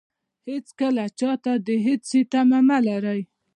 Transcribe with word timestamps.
هېڅکله 0.49 1.03
چاته 1.19 1.51
د 1.65 1.67
هېڅ 1.85 2.01
شي 2.09 2.21
تمه 2.31 2.59
مه 2.67 2.77
لرئ. 2.87 3.21